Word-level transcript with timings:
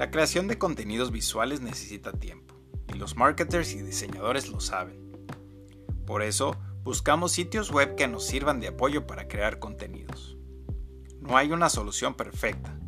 La 0.00 0.10
creación 0.10 0.48
de 0.48 0.56
contenidos 0.56 1.10
visuales 1.12 1.60
necesita 1.60 2.12
tiempo, 2.12 2.54
y 2.88 2.96
los 2.96 3.18
marketers 3.18 3.74
y 3.74 3.82
diseñadores 3.82 4.48
lo 4.48 4.58
saben. 4.58 5.12
Por 6.06 6.22
eso, 6.22 6.56
buscamos 6.82 7.32
sitios 7.32 7.70
web 7.70 7.96
que 7.96 8.08
nos 8.08 8.26
sirvan 8.26 8.60
de 8.60 8.68
apoyo 8.68 9.06
para 9.06 9.28
crear 9.28 9.58
contenidos. 9.58 10.38
No 11.20 11.36
hay 11.36 11.52
una 11.52 11.68
solución 11.68 12.14
perfecta, 12.14 12.80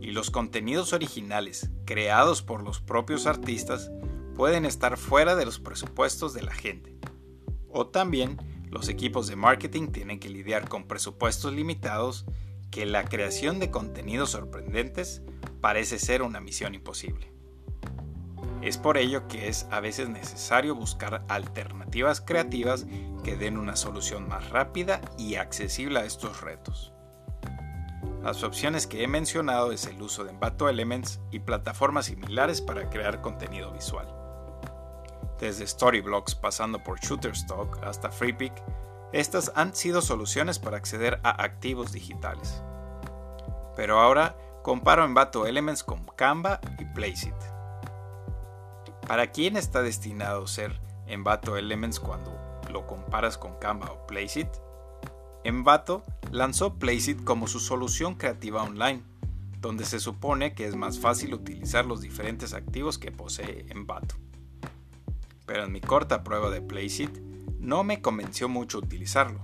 y 0.00 0.12
los 0.12 0.30
contenidos 0.30 0.92
originales 0.92 1.70
creados 1.84 2.42
por 2.42 2.62
los 2.62 2.78
propios 2.80 3.26
artistas 3.26 3.90
pueden 4.36 4.66
estar 4.66 4.96
fuera 4.96 5.34
de 5.34 5.46
los 5.46 5.58
presupuestos 5.58 6.32
de 6.32 6.42
la 6.42 6.54
gente. 6.54 6.96
O 7.68 7.88
también 7.88 8.36
los 8.70 8.88
equipos 8.88 9.26
de 9.26 9.34
marketing 9.34 9.88
tienen 9.88 10.20
que 10.20 10.28
lidiar 10.28 10.68
con 10.68 10.86
presupuestos 10.86 11.52
limitados 11.52 12.24
que 12.70 12.86
la 12.86 13.04
creación 13.04 13.58
de 13.58 13.72
contenidos 13.72 14.30
sorprendentes 14.30 15.22
parece 15.64 15.98
ser 15.98 16.20
una 16.20 16.40
misión 16.40 16.74
imposible. 16.74 17.32
Es 18.60 18.76
por 18.76 18.98
ello 18.98 19.28
que 19.28 19.48
es 19.48 19.66
a 19.70 19.80
veces 19.80 20.10
necesario 20.10 20.74
buscar 20.74 21.24
alternativas 21.26 22.20
creativas 22.20 22.84
que 23.22 23.38
den 23.38 23.56
una 23.56 23.74
solución 23.74 24.28
más 24.28 24.50
rápida 24.50 25.00
y 25.16 25.36
accesible 25.36 26.00
a 26.00 26.04
estos 26.04 26.42
retos. 26.42 26.92
Las 28.22 28.42
opciones 28.42 28.86
que 28.86 29.04
he 29.04 29.08
mencionado 29.08 29.72
es 29.72 29.86
el 29.86 30.02
uso 30.02 30.22
de 30.24 30.32
Envato 30.32 30.68
Elements 30.68 31.18
y 31.30 31.38
plataformas 31.38 32.04
similares 32.04 32.60
para 32.60 32.90
crear 32.90 33.22
contenido 33.22 33.72
visual. 33.72 34.14
Desde 35.40 35.66
Storyblocks 35.66 36.34
pasando 36.34 36.82
por 36.82 37.00
Shutterstock 37.00 37.82
hasta 37.82 38.10
FreePic, 38.10 38.52
estas 39.14 39.50
han 39.54 39.74
sido 39.74 40.02
soluciones 40.02 40.58
para 40.58 40.76
acceder 40.76 41.20
a 41.22 41.42
activos 41.42 41.90
digitales. 41.90 42.62
Pero 43.76 43.98
ahora 43.98 44.36
comparo 44.64 45.04
Envato 45.04 45.46
Elements 45.46 45.84
con 45.84 46.06
Canva 46.16 46.58
y 46.78 46.86
Placeit. 46.86 47.34
¿Para 49.06 49.30
quién 49.30 49.58
está 49.58 49.82
destinado 49.82 50.46
ser 50.46 50.80
Envato 51.06 51.58
Elements 51.58 52.00
cuando 52.00 52.34
lo 52.72 52.86
comparas 52.86 53.36
con 53.36 53.58
Canva 53.58 53.92
o 53.92 54.06
Placeit? 54.06 54.48
Envato 55.44 56.02
lanzó 56.32 56.78
Placeit 56.78 57.22
como 57.24 57.46
su 57.46 57.60
solución 57.60 58.14
creativa 58.14 58.62
online, 58.62 59.02
donde 59.60 59.84
se 59.84 60.00
supone 60.00 60.54
que 60.54 60.64
es 60.64 60.76
más 60.76 60.98
fácil 60.98 61.34
utilizar 61.34 61.84
los 61.84 62.00
diferentes 62.00 62.54
activos 62.54 62.96
que 62.96 63.12
posee 63.12 63.66
Envato. 63.68 64.14
Pero 65.44 65.64
en 65.64 65.72
mi 65.72 65.82
corta 65.82 66.24
prueba 66.24 66.48
de 66.48 66.62
Placeit 66.62 67.20
no 67.60 67.84
me 67.84 68.00
convenció 68.00 68.48
mucho 68.48 68.78
utilizarlo. 68.78 69.40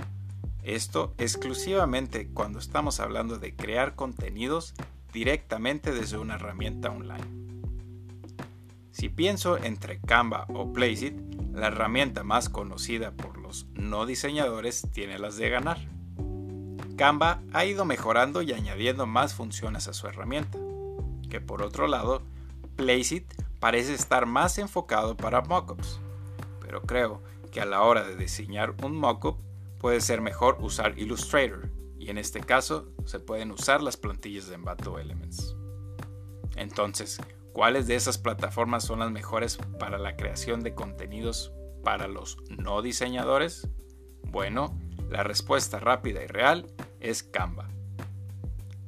Esto 0.63 1.13
exclusivamente 1.19 2.29
cuando 2.33 2.59
estamos 2.59 3.01
hablando 3.01 3.39
de 3.39 3.55
crear 3.55 3.97
contenidos 3.97 4.75
directamente 5.13 5.93
desde 5.93 6.19
una 6.19 6.35
herramienta 6.35 6.91
online. 6.91 7.41
Si 8.91 9.09
pienso 9.09 9.57
entre 9.57 10.01
Canva 10.01 10.47
o 10.53 10.73
Placeit, 10.73 11.17
la 11.53 11.69
herramienta 11.69 12.23
más 12.23 12.49
conocida 12.49 13.13
por 13.13 13.39
los 13.39 13.67
no 13.75 14.07
diseñadores 14.07 14.87
tiene 14.93 15.19
las 15.19 15.37
de 15.37 15.49
ganar. 15.49 15.79
Canva 16.97 17.41
ha 17.53 17.65
ido 17.65 17.85
mejorando 17.85 18.43
y 18.43 18.53
añadiendo 18.53 19.07
más 19.07 19.35
funciones 19.35 19.89
a 19.89 19.95
su 19.95 20.07
herramienta, 20.07 20.59
que 21.31 21.41
por 21.41 21.63
otro 21.63 21.89
lado, 21.89 22.23
Placeit 22.77 23.33
parece 23.59 23.95
estar 23.95 24.27
más 24.27 24.59
enfocado 24.59 25.17
para 25.17 25.41
mockups, 25.41 25.99
pero 26.61 26.83
creo 26.83 27.23
que 27.51 27.61
a 27.61 27.65
la 27.65 27.83
hora 27.83 28.05
de 28.05 28.17
diseñar 28.17 28.75
un 28.83 28.97
mockup 28.97 29.39
puede 29.79 30.01
ser 30.01 30.21
mejor 30.21 30.59
usar 30.61 30.99
Illustrator, 30.99 31.71
y 32.01 32.09
en 32.09 32.17
este 32.17 32.41
caso 32.41 32.89
se 33.05 33.21
pueden 33.21 33.51
usar 33.51 33.83
las 33.83 33.99
plantillas 33.99 34.49
de 34.49 34.55
Envato 34.55 34.99
Elements. 34.99 35.55
Entonces, 36.57 37.21
¿cuáles 37.53 37.87
de 37.87 37.95
esas 37.95 38.17
plataformas 38.17 38.85
son 38.85 39.01
las 39.01 39.11
mejores 39.11 39.59
para 39.79 39.99
la 39.99 40.17
creación 40.17 40.61
de 40.61 40.75
contenidos 40.75 41.53
para 41.85 42.09
los 42.09 42.39
no 42.49 42.81
diseñadores? 42.81 43.69
Bueno, 44.23 44.81
la 45.11 45.23
respuesta 45.25 45.79
rápida 45.79 46.25
y 46.25 46.27
real 46.27 46.73
es 47.01 47.23
Canva. 47.23 47.69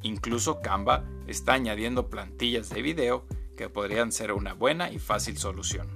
Incluso 0.00 0.62
Canva 0.62 1.04
está 1.26 1.52
añadiendo 1.52 2.08
plantillas 2.08 2.70
de 2.70 2.80
video 2.80 3.26
que 3.58 3.68
podrían 3.68 4.10
ser 4.10 4.32
una 4.32 4.54
buena 4.54 4.90
y 4.90 4.98
fácil 4.98 5.36
solución. 5.36 5.86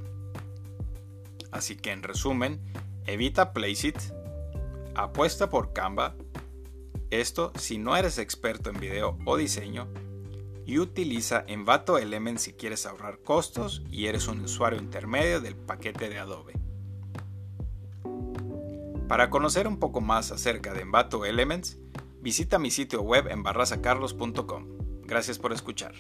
Así 1.51 1.77
que 1.77 1.93
en 1.93 2.03
resumen, 2.03 2.61
evita 3.07 3.55
Placeit, 3.55 3.99
apuesta 4.95 5.49
por 5.49 5.73
Canva, 5.73 6.15
esto 7.11 7.53
si 7.57 7.79
no 7.79 7.97
eres 7.97 8.19
experto 8.19 8.71
en 8.71 8.81
video 8.81 9.19
o 9.25 9.37
diseño, 9.37 9.89
y 10.67 10.79
utiliza 10.79 11.45
Envato 11.47 11.97
Elements 11.97 12.43
si 12.43 12.53
quieres 12.53 12.87
ahorrar 12.87 13.21
costos 13.21 13.83
y 13.91 14.07
eres 14.07 14.27
un 14.27 14.41
usuario 14.41 14.81
intermedio 14.81 15.41
del 15.41 15.55
paquete 15.55 16.09
de 16.09 16.19
Adobe. 16.19 16.55
Para 19.09 19.31
conocer 19.31 19.69
un 19.69 19.79
poco 19.79 20.01
más 20.01 20.33
acerca 20.33 20.75
de 20.75 20.81
Envato 20.81 21.25
Elements, 21.25 21.79
visita 22.21 22.59
mi 22.59 22.73
sitio 22.73 23.03
web 23.03 23.29
en 23.29 23.45
barrasacarlos.com. 23.45 24.67
Gracias 25.05 25.39
por 25.39 25.53
escuchar. 25.53 25.95